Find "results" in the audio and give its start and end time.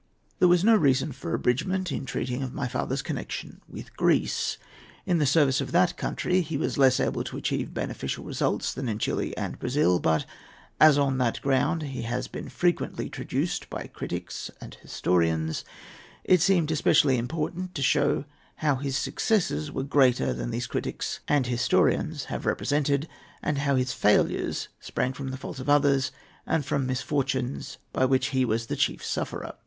8.25-8.73